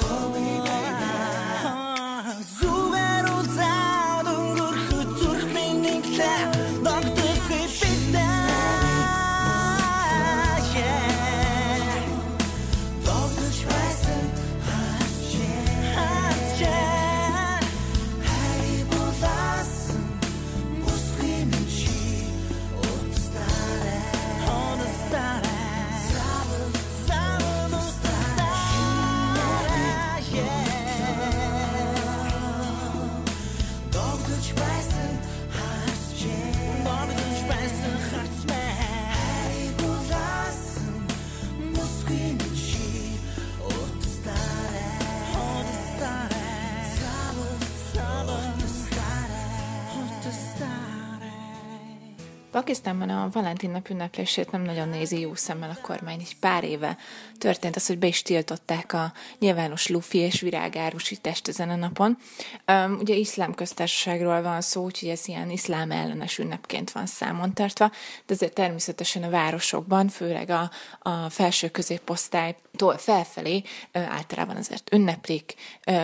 [52.71, 56.21] Pakisztánban a Valentin nap ünneplését nem nagyon nézi jó szemmel a kormány.
[56.21, 56.97] Egy pár éve
[57.39, 62.19] történt az, hogy be is tiltották a nyilvános lufi és virágárusítást ezen a napon.
[62.67, 67.91] Um, ugye iszlám köztársaságról van szó, úgyhogy ez ilyen iszlám ellenes ünnepként van számon tartva,
[68.27, 75.55] de azért természetesen a városokban, főleg a, a felső középosztálytól felfelé általában azért ünneplik,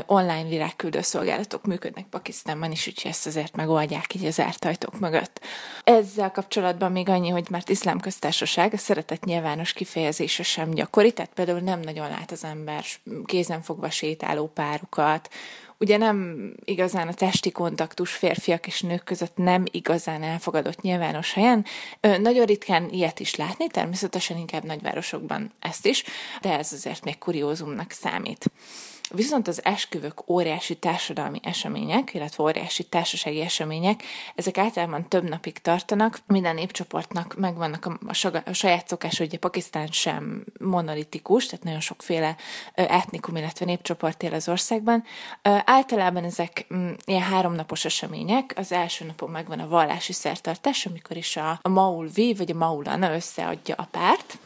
[0.07, 5.41] online virágküldő szolgálatok működnek Pakisztánban is, úgyhogy ezt azért megoldják így az ártajtók mögött.
[5.85, 6.55] Ezzel kapcsolatban
[6.93, 11.81] még annyi, hogy már iszlám köztársaság a szeretet nyilvános kifejezése sem gyakori, tehát például nem
[11.81, 12.85] nagyon lát az ember
[13.25, 15.31] kézenfogva sétáló párukat,
[15.79, 21.65] ugye nem igazán a testi kontaktus férfiak és nők között nem igazán elfogadott nyilvános helyen.
[22.01, 26.05] Nagyon ritkán ilyet is látni, természetesen inkább nagyvárosokban ezt is,
[26.41, 28.51] de ez azért még kuriózumnak számít.
[29.11, 34.03] Viszont az esküvők óriási társadalmi események, illetve óriási társasági események,
[34.35, 39.87] ezek általában több napig tartanak, minden népcsoportnak megvannak a, a, a saját szokás, ugye Pakisztán
[39.87, 42.37] sem monolitikus, tehát nagyon sokféle
[42.75, 45.05] etnikum, illetve népcsoport él az országban.
[45.65, 51.37] Általában ezek mm, ilyen háromnapos események, az első napon megvan a vallási szertartás, amikor is
[51.37, 54.39] a, a Maulvi vagy a Maulana összeadja a párt,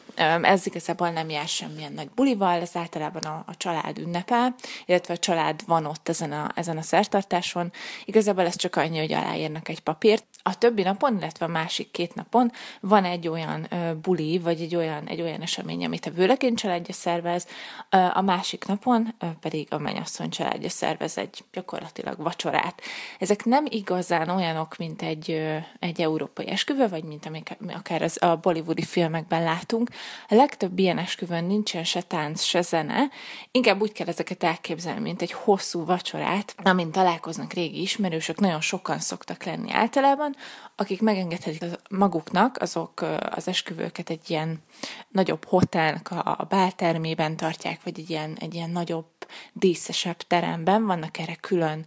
[0.42, 4.54] Ez igazából nem jár semmilyen nagy bulival, ez általában a, a család ünnepel,
[4.86, 7.72] illetve a család van ott ezen a, ezen a szertartáson.
[8.04, 10.24] Igazából ez csak annyi, hogy aláírnak egy papírt.
[10.42, 14.76] A többi napon, illetve a másik két napon van egy olyan ö, buli, vagy egy
[14.76, 17.46] olyan, egy olyan esemény, amit a vőlegény családja szervez,
[17.90, 22.80] ö, a másik napon ö, pedig a mennyasszony családja szervez egy gyakorlatilag vacsorát.
[23.18, 28.22] Ezek nem igazán olyanok, mint egy, ö, egy európai esküvő, vagy mint amik akár az,
[28.22, 29.90] a bollywoodi filmekben látunk,
[30.28, 33.08] a legtöbb ilyen esküvőn nincsen se tánc, se zene,
[33.50, 38.98] inkább úgy kell ezeket elképzelni, mint egy hosszú vacsorát, amint találkoznak régi ismerősök, nagyon sokan
[38.98, 40.29] szoktak lenni általában,
[40.76, 44.62] akik megengedhetik maguknak, azok az esküvőket egy ilyen
[45.08, 49.19] nagyobb hotelnek a báltermében tartják, vagy egy ilyen, egy ilyen nagyobb,
[49.52, 51.86] díszesebb teremben, vannak erre külön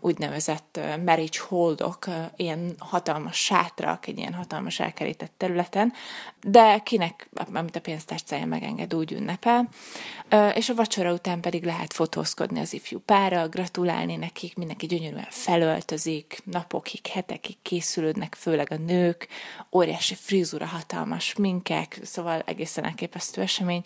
[0.00, 2.06] úgynevezett marriage holdok,
[2.36, 5.92] ilyen hatalmas sátrak, egy ilyen hatalmas elkerített területen,
[6.42, 9.68] de kinek, amit a pénztárcája megenged, úgy ünnepel.
[10.54, 16.40] És a vacsora után pedig lehet fotózkodni az ifjú párral, gratulálni nekik, mindenki gyönyörűen felöltözik,
[16.44, 19.28] napokig, hetekig készülődnek, főleg a nők,
[19.72, 23.82] óriási frizura, hatalmas minkek, szóval egészen elképesztő esemény.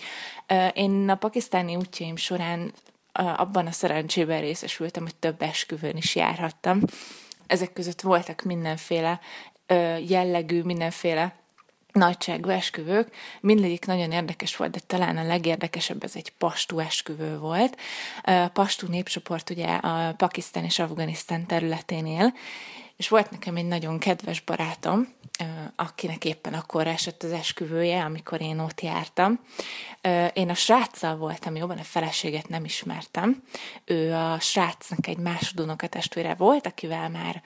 [0.72, 2.72] Én a pakisztáni útjaim során
[3.14, 6.80] abban a szerencsében részesültem, hogy több esküvőn is járhattam.
[7.46, 9.20] Ezek között voltak mindenféle
[10.06, 11.34] jellegű, mindenféle
[11.92, 17.76] nagyságú esküvők, mindegyik nagyon érdekes volt, de talán a legérdekesebb ez egy pastú esküvő volt.
[18.22, 22.32] A pastú népcsoport ugye a Pakisztán és Afganisztán területén él,
[22.96, 25.08] és volt nekem egy nagyon kedves barátom,
[25.76, 29.40] akinek éppen akkor esett az esküvője, amikor én ott jártam.
[30.32, 33.42] Én a sráccal voltam, jobban a feleséget nem ismertem.
[33.84, 37.42] Ő a srácnak egy másodunoka testvére volt, akivel már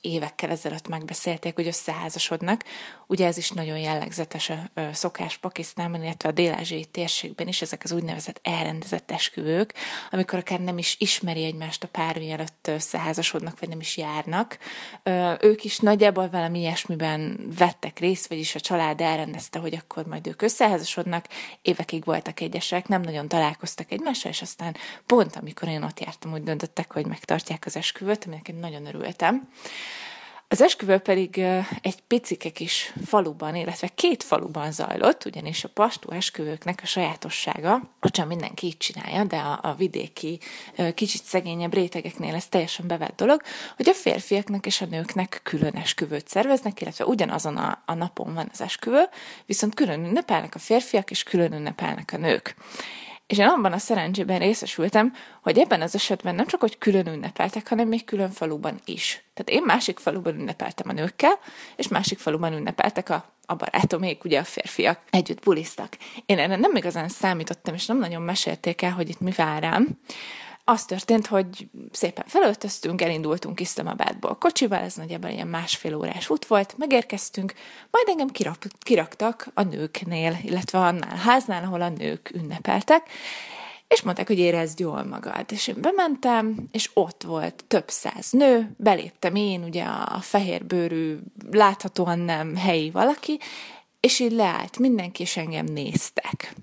[0.00, 2.64] évekkel ezelőtt megbeszélték, hogy összeházasodnak.
[3.06, 6.56] Ugye ez is nagyon jellegzetes a szokás Pakisztánban, illetve a dél
[6.90, 9.74] térségben is, ezek az úgynevezett elrendezett esküvők,
[10.10, 14.58] amikor akár nem is ismeri egymást a pár, mielőtt összeházasodnak, vagy nem is járnak.
[15.40, 20.42] Ők is nagyjából valami ilyesmiben vettek részt, vagyis a család elrendezte, hogy akkor majd ők
[20.42, 21.26] összeházasodnak,
[21.62, 24.76] évekig voltak egyesek, nem nagyon találkoztak egymással, és aztán
[25.06, 29.48] pont amikor én ott jártam, úgy döntöttek, hogy megtartják az esküvőt, aminek én nagyon örültem.
[30.50, 31.38] Az esküvő pedig
[31.80, 38.26] egy picike kis faluban, illetve két faluban zajlott, ugyanis a pastú esküvőknek a sajátossága, bocsán,
[38.26, 40.40] mindenki így csinálja, de a, a vidéki,
[40.94, 43.42] kicsit szegényebb rétegeknél ez teljesen bevett dolog,
[43.76, 48.48] hogy a férfiaknak és a nőknek külön esküvőt szerveznek, illetve ugyanazon a, a napon van
[48.52, 49.04] az esküvő,
[49.46, 52.54] viszont külön ünnepelnek a férfiak, és külön ünnepelnek a nők.
[53.28, 57.68] És én abban a szerencsében részesültem, hogy ebben az esetben nem csak, hogy külön ünnepeltek,
[57.68, 59.24] hanem még külön faluban is.
[59.34, 61.38] Tehát én másik faluban ünnepeltem a nőkkel,
[61.76, 65.00] és másik faluban ünnepeltek a, a barátomék, ugye a férfiak.
[65.10, 65.96] Együtt buliztak.
[66.26, 69.98] Én erre nem igazán számítottam, és nem nagyon mesélték el, hogy itt mi vár rám.
[70.70, 76.74] Az történt, hogy szépen felöltöztünk, elindultunk Iszlamabadból kocsival, ez nagyjából ilyen másfél órás út volt,
[76.78, 77.52] megérkeztünk,
[77.90, 83.08] majd engem kirak, kiraktak a nőknél, illetve annál a háznál, ahol a nők ünnepeltek,
[83.86, 85.44] és mondták, hogy érezd jól magad.
[85.52, 91.18] És én bementem, és ott volt több száz nő, beléptem én, ugye a fehérbőrű,
[91.50, 93.38] láthatóan nem helyi valaki,
[94.00, 96.54] és így leállt mindenki, és engem néztek.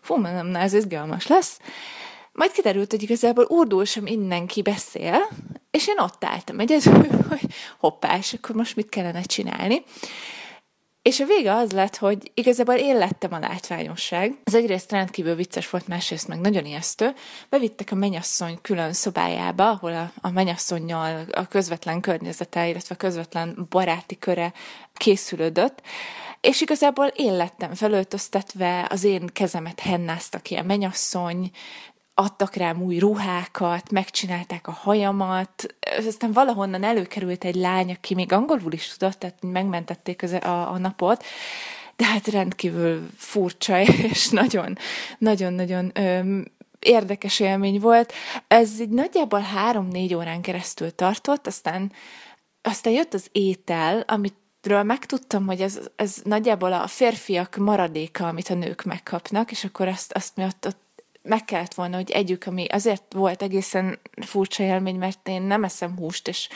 [0.00, 1.58] Fú, mondom, na ez izgalmas lesz.
[2.32, 5.28] Majd kiderült, hogy igazából urdul sem mindenki beszél,
[5.70, 7.46] és én ott álltam egyedül, hogy
[7.78, 9.82] hoppá, és akkor most mit kellene csinálni.
[11.02, 14.38] És a vége az lett, hogy igazából én lettem a látványosság.
[14.44, 17.14] Ez egyrészt rendkívül vicces volt, másrészt meg nagyon ijesztő.
[17.48, 23.66] Bevittek a mennyasszony külön szobájába, ahol a, a mennyasszonynal a közvetlen környezete, illetve a közvetlen
[23.70, 24.52] baráti köre
[24.94, 25.82] készülődött,
[26.40, 31.50] és igazából én lettem felöltöztetve, az én kezemet hennáztak a mennyasszony,
[32.18, 35.74] adtak rám új ruhákat, megcsinálták a hajamat,
[36.06, 40.78] aztán valahonnan előkerült egy lány, aki még angolul is tudott, tehát megmentették az, a, a
[40.78, 41.24] napot,
[41.96, 43.80] de hát rendkívül furcsa,
[44.12, 44.78] és nagyon,
[45.18, 46.44] nagyon-nagyon öm,
[46.78, 48.12] érdekes élmény volt.
[48.48, 51.92] Ez így nagyjából három-négy órán keresztül tartott, aztán,
[52.62, 58.48] aztán jött az étel, amit ről megtudtam, hogy ez, ez nagyjából a férfiak maradéka, amit
[58.48, 60.86] a nők megkapnak, és akkor azt, azt mi ott, ott
[61.28, 65.96] meg kellett volna, hogy együk, ami azért volt egészen furcsa élmény, mert én nem eszem
[65.96, 66.48] húst, és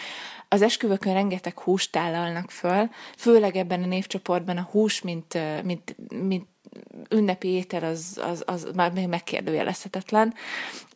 [0.48, 6.46] az esküvőkön rengeteg húst tálalnak föl, főleg ebben a névcsoportban a hús, mint, mint, mint
[7.10, 10.34] ünnepi étel, az, az, az már még megkérdőjelezhetetlen,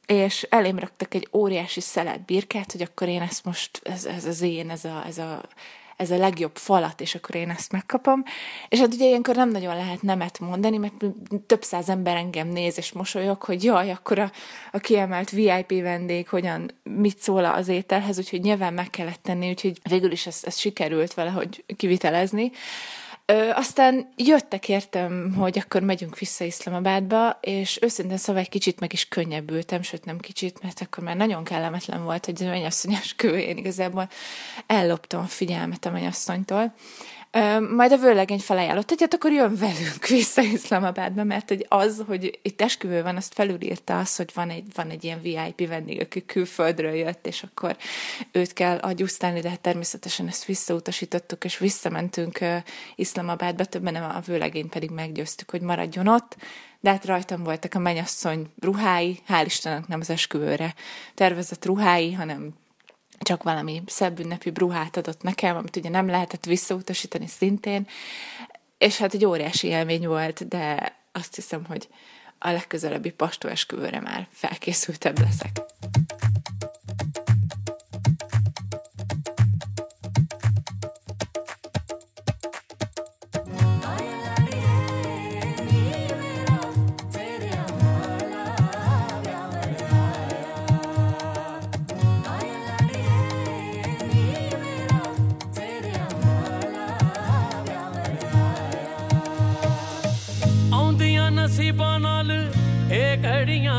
[0.07, 4.41] és elém raktak egy óriási szelet birkát, hogy akkor én ezt most, ez, ez az
[4.41, 5.43] én, ez a, ez a
[5.97, 8.23] ez a legjobb falat, és akkor én ezt megkapom.
[8.69, 11.05] És hát ugye ilyenkor nem nagyon lehet nemet mondani, mert
[11.47, 14.31] több száz ember engem néz és mosolyog, hogy jaj, akkor a,
[14.73, 19.79] a kiemelt VIP vendég hogyan, mit szól az ételhez, úgyhogy nyilván meg kellett tenni, úgyhogy
[19.89, 22.51] végül is ezt, ezt sikerült valahogy kivitelezni.
[23.33, 28.93] Ö, aztán jöttek értem, hogy akkor megyünk vissza Iszlamabádba, és őszintén szóval egy kicsit meg
[28.93, 33.39] is könnyebbültem, sőt nem kicsit, mert akkor már nagyon kellemetlen volt, hogy a mennyasszonyos kő,
[33.39, 34.09] én igazából
[34.67, 36.75] elloptam a figyelmet a mennyasszonytól.
[37.75, 42.39] Majd a vőlegény felajánlott, hogy hát akkor jön velünk vissza Iszlamabádba, mert hogy az, hogy
[42.43, 46.27] itt esküvő van, azt felülírta az, hogy van egy, van egy ilyen VIP vendég, aki
[46.27, 47.77] külföldről jött, és akkor
[48.33, 52.39] őt kell agyusztálni, de hát természetesen ezt visszautasítottuk, és visszamentünk
[52.95, 56.37] Iszlamabádba, többen nem a vőlegényt pedig meggyőztük, hogy maradjon ott,
[56.81, 60.75] de hát rajtam voltak a mennyasszony ruhái, hál' Istennek nem az esküvőre
[61.15, 62.55] tervezett ruhái, hanem
[63.19, 67.87] csak valami szebb ünnepi ruhát adott nekem, amit ugye nem lehetett visszautasítani szintén,
[68.79, 71.89] és hát egy óriási élmény volt, de azt hiszem, hogy
[72.39, 75.61] a legközelebbi pastó esküvőre már felkészültebb leszek.
[101.47, 102.31] ਨਸੀਬਾਂ ਨਾਲ
[102.93, 103.75] ਇਹ ਘੜੀਆਂ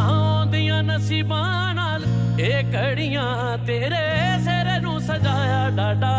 [0.00, 2.04] ਆਉਂਦੀਆਂ ਨਸੀਬਾਂ ਨਾਲ
[2.40, 4.02] ਇਹ ਘੜੀਆਂ ਤੇਰੇ
[4.44, 6.12] ਸਿਰ ਨੂੰ ਸਜਾਇਆ ਡਾਡਾ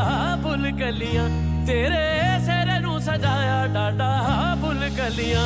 [0.44, 1.28] ਫੁੱਲ ਕਲੀਆਂ,
[1.68, 5.46] ਤੇਰੇ ਸਿਰ ਨੂੰ ਸਜਾਇਆ ਡਾਡਾ ਫੁੱਲ ਕਲੀਆਂ।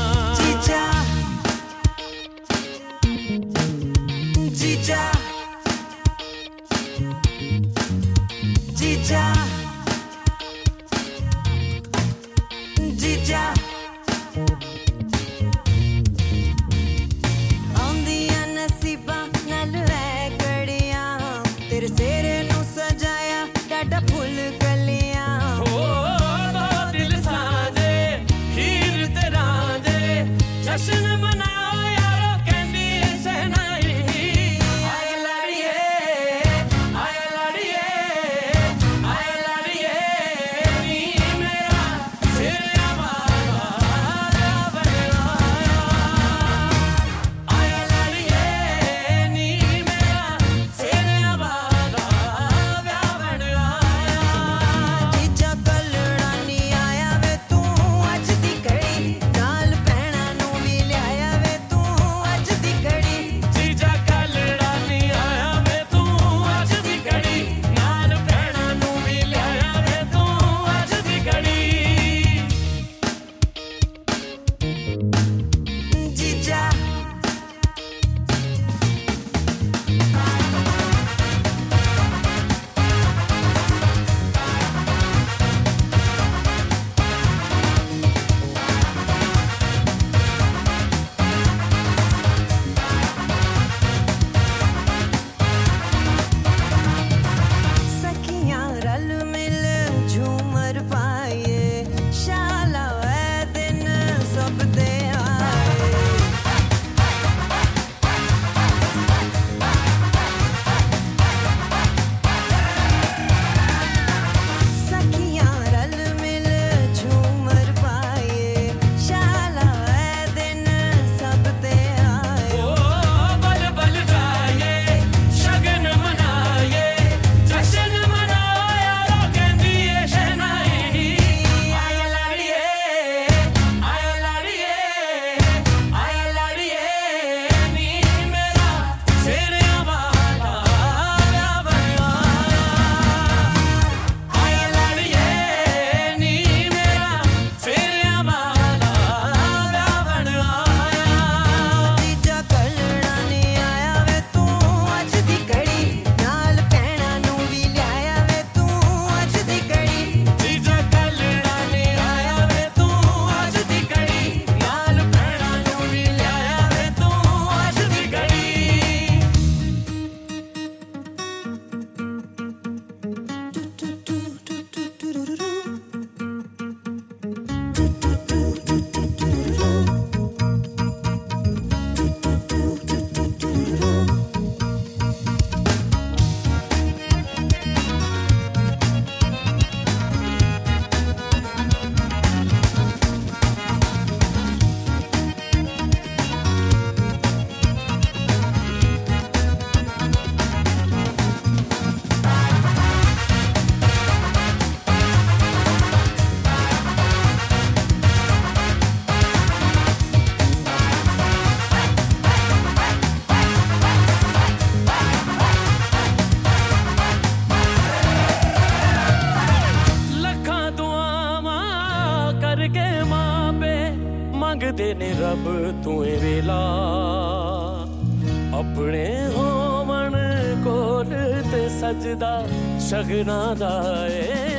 [232.11, 232.45] ਤੇ ਸਜਦਾ
[232.79, 234.50] ਸ਼ਗਨਾ ਦਾ ਏ।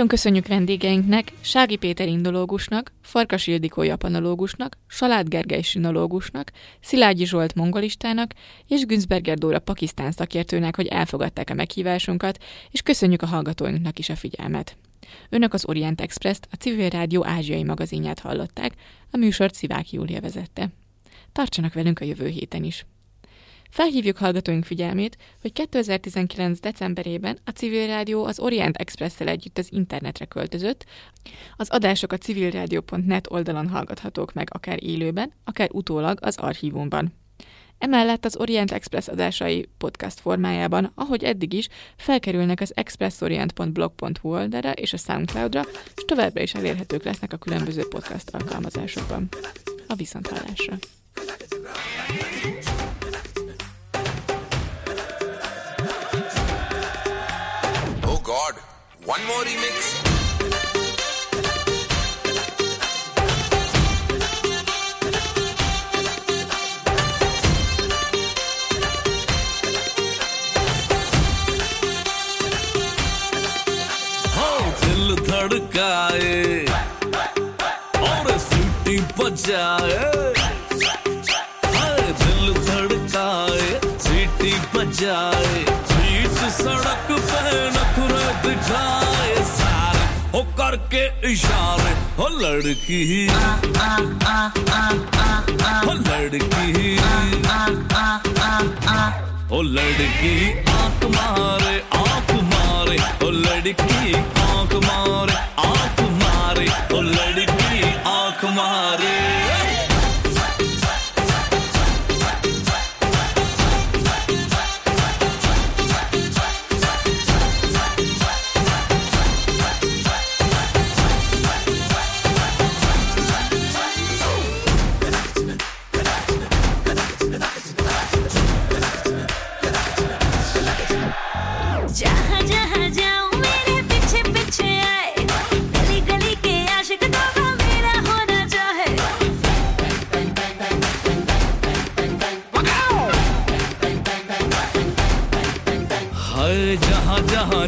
[0.00, 8.32] Nagyon köszönjük vendégeinknek, Sági Péter indológusnak, Farkas Ildikó japanológusnak, Salád Gergely sinológusnak, Szilágyi Zsolt mongolistának
[8.66, 12.38] és Günzberger Dóra pakisztán szakértőnek, hogy elfogadták a meghívásunkat,
[12.70, 14.76] és köszönjük a hallgatóinknak is a figyelmet.
[15.28, 18.72] Önök az Orient Express-t, a Civil Rádió ázsiai magazinját hallották,
[19.10, 20.68] a műsort Szivák Júlia vezette.
[21.32, 22.86] Tartsanak velünk a jövő héten is!
[23.70, 26.60] Felhívjuk hallgatóink figyelmét, hogy 2019.
[26.60, 30.84] decemberében a Civil Rádió az Orient Express-szel együtt az internetre költözött.
[31.56, 37.12] Az adások a civilradio.net oldalon hallgathatók meg akár élőben, akár utólag az archívumban.
[37.78, 44.92] Emellett az Orient Express adásai podcast formájában, ahogy eddig is, felkerülnek az expressorient.blog.hu oldalra és
[44.92, 45.62] a Soundcloudra,
[45.96, 49.28] és továbbra is elérhetők lesznek a különböző podcast alkalmazásokban.
[49.86, 50.76] A viszonthallásra!
[59.10, 60.10] One more remix.
[75.30, 76.66] धड़काए।
[79.18, 79.98] बजाए।
[82.20, 88.99] दिल धड़काए सीटी बजाए। बीच सड़क पे नखरे दिखाए
[90.94, 93.28] करके इशारे, हो लड़की।
[95.86, 96.96] हो लड़की।
[99.50, 105.38] हो लड़की आँख मारे आँख मारे। हो लड़की आँख मारे
[105.68, 109.69] आँख मारे। हो लड़की आँख मारे।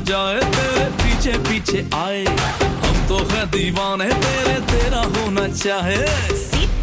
[0.05, 2.25] जाए तेरे पीछे पीछे आए।
[2.83, 6.82] हम तो है दीवाने तेरे तेरा होना चाहे।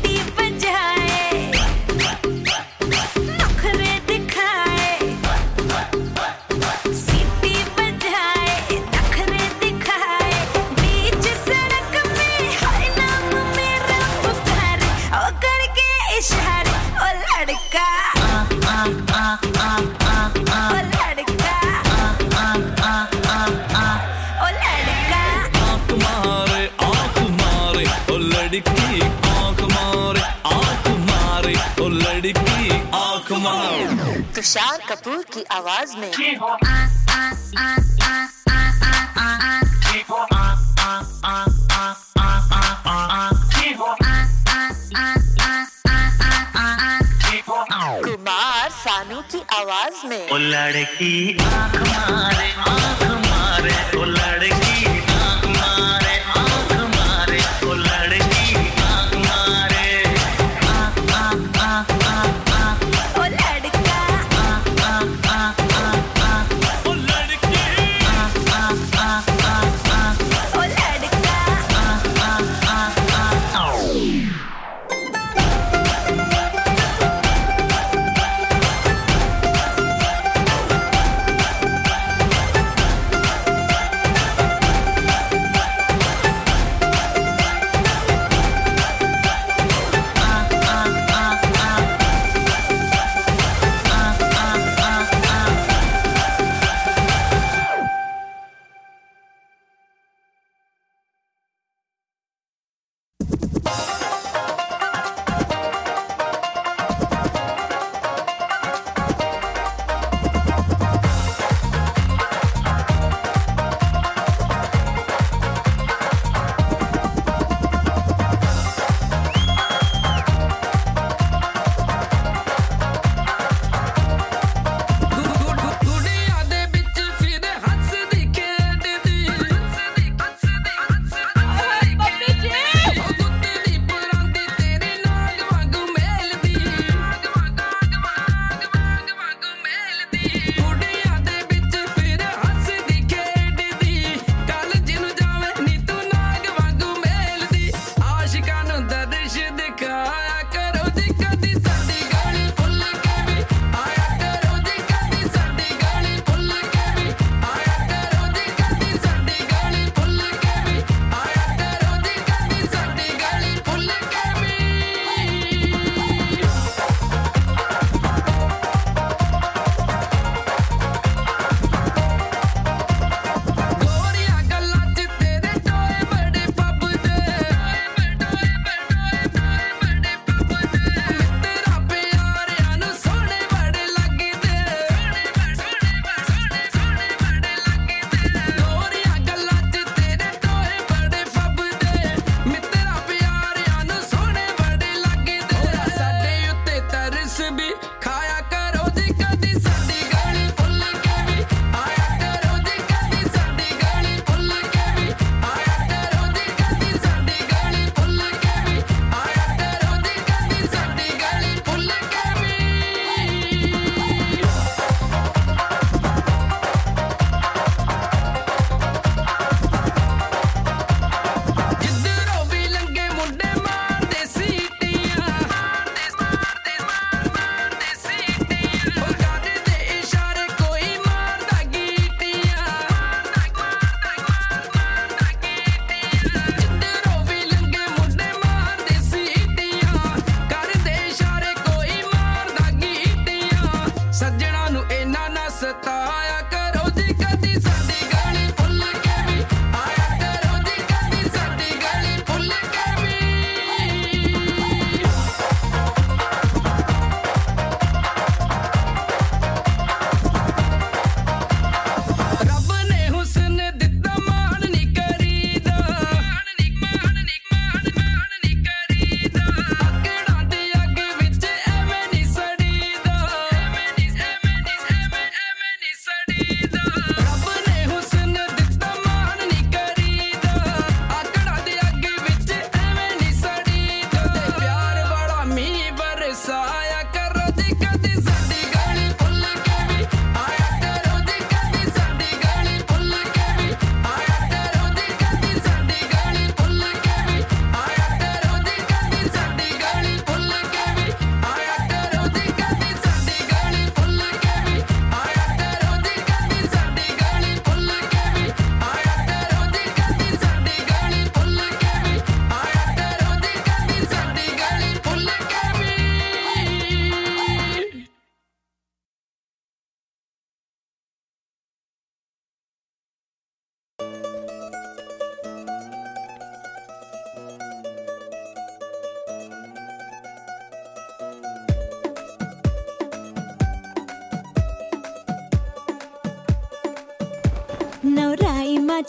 [34.50, 36.12] तुषार कपूर की आवाज़ में।
[48.06, 53.76] कुमार सानू की आवाज़ में। लड़की आँख मारे आँख मारे
[54.06, 54.69] लड़की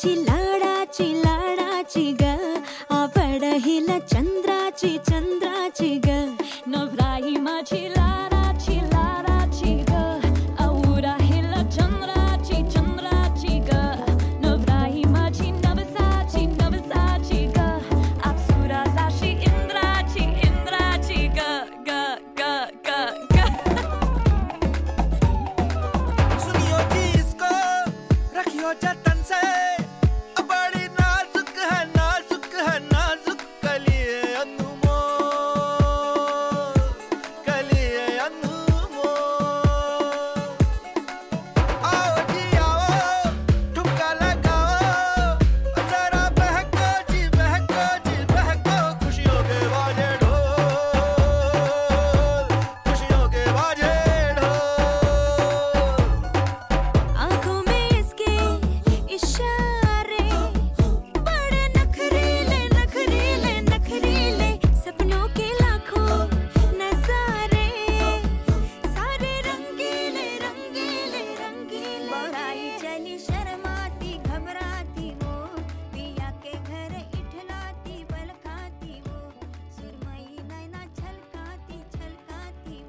[0.01, 0.30] ছিল